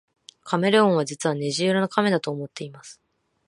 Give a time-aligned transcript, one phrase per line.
[0.43, 2.99] カメレオンは実は虹色の亀だと思っています